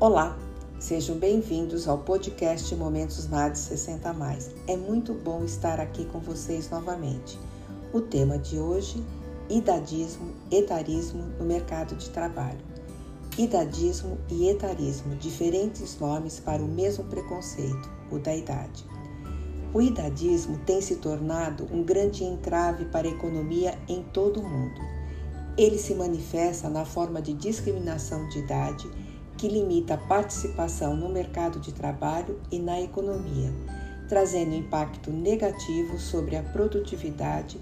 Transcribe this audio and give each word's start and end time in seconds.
Olá, 0.00 0.38
sejam 0.78 1.18
bem-vindos 1.18 1.88
ao 1.88 1.98
podcast 1.98 2.72
Momentos 2.76 3.26
MAD 3.26 3.58
60 3.58 4.12
Mais. 4.12 4.54
É 4.68 4.76
muito 4.76 5.12
bom 5.12 5.42
estar 5.42 5.80
aqui 5.80 6.04
com 6.04 6.20
vocês 6.20 6.70
novamente. 6.70 7.36
O 7.92 8.00
tema 8.00 8.38
de 8.38 8.60
hoje: 8.60 9.04
idadismo, 9.50 10.32
etarismo 10.52 11.24
no 11.36 11.44
mercado 11.44 11.96
de 11.96 12.10
trabalho. 12.10 12.60
Idadismo 13.36 14.18
e 14.30 14.48
etarismo, 14.48 15.16
diferentes 15.16 15.98
nomes 15.98 16.38
para 16.38 16.62
o 16.62 16.68
mesmo 16.68 17.02
preconceito, 17.02 17.90
o 18.12 18.20
da 18.20 18.36
idade. 18.36 18.86
O 19.74 19.82
idadismo 19.82 20.58
tem 20.58 20.80
se 20.80 20.94
tornado 20.94 21.66
um 21.72 21.82
grande 21.82 22.22
entrave 22.22 22.84
para 22.84 23.08
a 23.08 23.10
economia 23.10 23.76
em 23.88 24.04
todo 24.04 24.38
o 24.38 24.48
mundo. 24.48 24.80
Ele 25.56 25.76
se 25.76 25.92
manifesta 25.92 26.68
na 26.68 26.84
forma 26.84 27.20
de 27.20 27.32
discriminação 27.32 28.28
de 28.28 28.38
idade 28.38 28.88
que 29.38 29.46
limita 29.46 29.94
a 29.94 29.96
participação 29.96 30.96
no 30.96 31.08
mercado 31.08 31.60
de 31.60 31.72
trabalho 31.72 32.40
e 32.50 32.58
na 32.58 32.80
economia, 32.80 33.54
trazendo 34.08 34.52
impacto 34.52 35.12
negativo 35.12 35.96
sobre 35.96 36.34
a 36.34 36.42
produtividade, 36.42 37.56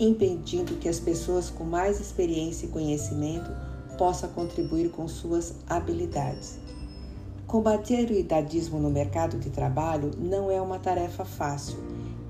impedindo 0.00 0.76
que 0.76 0.88
as 0.88 0.98
pessoas 0.98 1.50
com 1.50 1.64
mais 1.64 2.00
experiência 2.00 2.64
e 2.64 2.70
conhecimento 2.70 3.50
possam 3.98 4.30
contribuir 4.30 4.90
com 4.90 5.06
suas 5.06 5.54
habilidades. 5.68 6.58
Combater 7.46 8.10
o 8.10 8.14
idadismo 8.14 8.78
no 8.78 8.90
mercado 8.90 9.38
de 9.38 9.50
trabalho 9.50 10.12
não 10.18 10.50
é 10.50 10.60
uma 10.60 10.78
tarefa 10.78 11.26
fácil. 11.26 11.76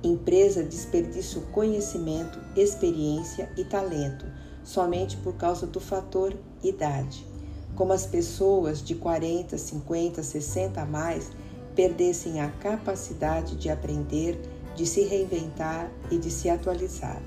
Empresa 0.02 0.62
desperdiça 0.64 1.40
conhecimento, 1.52 2.40
experiência 2.56 3.50
e 3.56 3.64
talento 3.64 4.26
somente 4.64 5.16
por 5.18 5.34
causa 5.34 5.66
do 5.66 5.80
fator 5.80 6.34
idade 6.62 7.37
como 7.78 7.92
as 7.92 8.04
pessoas 8.04 8.82
de 8.82 8.96
40, 8.96 9.56
50, 9.56 10.20
60 10.20 10.82
a 10.82 10.84
mais 10.84 11.30
perdessem 11.76 12.40
a 12.40 12.48
capacidade 12.48 13.54
de 13.54 13.70
aprender, 13.70 14.36
de 14.74 14.84
se 14.84 15.02
reinventar 15.04 15.88
e 16.10 16.18
de 16.18 16.28
se 16.28 16.50
atualizar. 16.50 17.22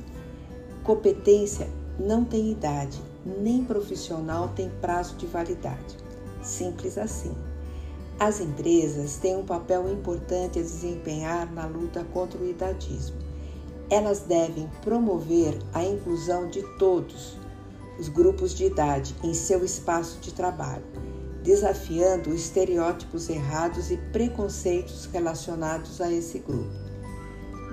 Competência 0.83 1.69
não 1.97 2.25
tem 2.25 2.51
idade, 2.51 3.01
nem 3.25 3.63
profissional 3.63 4.49
tem 4.49 4.69
prazo 4.81 5.15
de 5.15 5.25
validade. 5.25 5.95
Simples 6.43 6.97
assim. 6.97 7.33
As 8.19 8.41
empresas 8.41 9.15
têm 9.15 9.37
um 9.37 9.45
papel 9.45 9.89
importante 9.89 10.59
a 10.59 10.61
desempenhar 10.61 11.49
na 11.53 11.65
luta 11.65 12.03
contra 12.13 12.37
o 12.37 12.49
idadismo. 12.49 13.15
Elas 13.89 14.19
devem 14.19 14.69
promover 14.83 15.57
a 15.73 15.81
inclusão 15.81 16.49
de 16.49 16.61
todos, 16.77 17.37
os 18.01 18.09
grupos 18.09 18.55
de 18.55 18.65
idade 18.65 19.15
em 19.23 19.31
seu 19.31 19.63
espaço 19.63 20.19
de 20.21 20.33
trabalho, 20.33 20.83
desafiando 21.43 22.33
estereótipos 22.33 23.29
errados 23.29 23.91
e 23.91 23.97
preconceitos 24.11 25.05
relacionados 25.05 26.01
a 26.01 26.11
esse 26.11 26.39
grupo. 26.39 26.71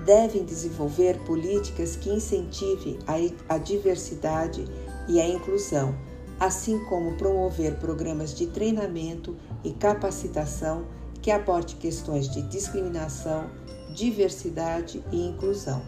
Devem 0.04 0.44
desenvolver 0.44 1.18
políticas 1.20 1.96
que 1.96 2.10
incentivem 2.10 2.98
a, 3.06 3.54
a 3.54 3.56
diversidade 3.56 4.66
e 5.08 5.18
a 5.18 5.26
inclusão, 5.26 5.96
assim 6.38 6.78
como 6.84 7.16
promover 7.16 7.78
programas 7.78 8.34
de 8.34 8.48
treinamento 8.48 9.34
e 9.64 9.72
capacitação 9.72 10.84
que 11.22 11.30
aborde 11.30 11.76
questões 11.76 12.28
de 12.28 12.42
discriminação, 12.42 13.50
diversidade 13.94 15.02
e 15.10 15.26
inclusão. 15.26 15.82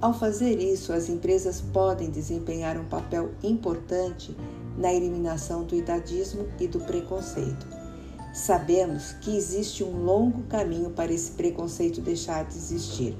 Ao 0.00 0.14
fazer 0.14 0.58
isso, 0.58 0.94
as 0.94 1.10
empresas 1.10 1.60
podem 1.60 2.08
desempenhar 2.08 2.78
um 2.78 2.86
papel 2.86 3.32
importante 3.42 4.34
na 4.78 4.90
eliminação 4.90 5.62
do 5.62 5.74
idadismo 5.74 6.48
e 6.58 6.66
do 6.66 6.80
preconceito. 6.80 7.66
Sabemos 8.32 9.12
que 9.20 9.36
existe 9.36 9.84
um 9.84 10.02
longo 10.02 10.44
caminho 10.44 10.88
para 10.88 11.12
esse 11.12 11.32
preconceito 11.32 12.00
deixar 12.00 12.46
de 12.46 12.56
existir, 12.56 13.14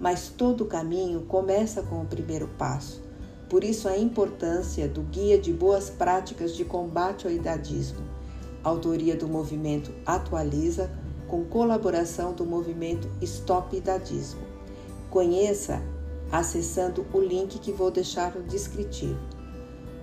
mas 0.00 0.28
todo 0.28 0.64
caminho 0.64 1.20
começa 1.20 1.82
com 1.82 2.02
o 2.02 2.06
primeiro 2.06 2.48
passo. 2.58 3.00
Por 3.48 3.62
isso, 3.62 3.86
a 3.86 3.96
importância 3.96 4.88
do 4.88 5.02
Guia 5.02 5.38
de 5.38 5.52
Boas 5.52 5.88
Práticas 5.88 6.56
de 6.56 6.64
Combate 6.64 7.28
ao 7.28 7.32
Idadismo, 7.32 8.02
autoria 8.64 9.14
do 9.14 9.28
movimento 9.28 9.92
Atualiza, 10.04 10.90
com 11.28 11.44
colaboração 11.44 12.32
do 12.32 12.44
movimento 12.44 13.08
Stop 13.22 13.76
Idadismo. 13.76 14.40
Conheça 15.10 15.80
acessando 16.34 17.06
o 17.12 17.20
link 17.20 17.60
que 17.60 17.70
vou 17.70 17.92
deixar 17.92 18.34
no 18.34 18.42
descritivo. 18.42 19.20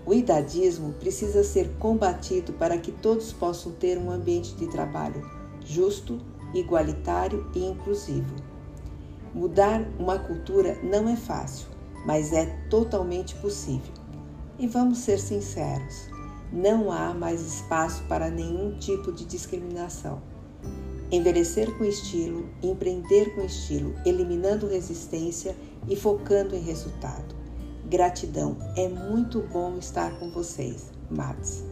O 0.06 0.14
idadismo 0.14 0.94
precisa 0.94 1.44
ser 1.44 1.70
combatido 1.78 2.54
para 2.54 2.78
que 2.78 2.90
todos 2.90 3.34
possam 3.34 3.74
ter 3.74 3.98
um 3.98 4.10
ambiente 4.10 4.56
de 4.56 4.68
trabalho 4.68 5.22
justo, 5.66 6.20
igualitário 6.54 7.52
e 7.54 7.66
inclusivo. 7.66 8.34
Mudar 9.34 9.86
uma 10.00 10.18
cultura 10.18 10.80
não 10.82 11.10
é 11.10 11.18
fácil, 11.18 11.68
mas 12.06 12.32
é 12.32 12.46
totalmente 12.70 13.36
possível. 13.36 13.94
E 14.58 14.68
vamos 14.68 15.00
ser 15.00 15.20
sinceros: 15.20 16.08
não 16.52 16.92
há 16.92 17.14
mais 17.14 17.42
espaço 17.42 18.04
para 18.08 18.30
nenhum 18.30 18.78
tipo 18.80 19.12
de 19.12 19.26
discriminação. 19.26 20.22
Envelhecer 21.12 21.70
com 21.78 21.84
estilo, 21.84 22.48
empreender 22.64 23.36
com 23.36 23.44
estilo, 23.44 23.94
eliminando 24.06 24.68
resistência 24.68 25.56
e 25.90 25.96
focando 25.96 26.56
em 26.56 26.62
resultado. 26.62 27.36
Gratidão, 27.90 28.58
é 28.78 28.88
muito 28.88 29.42
bom 29.42 29.78
estar 29.78 30.18
com 30.18 30.32
vocês. 30.32 30.90
Matos. 31.10 31.64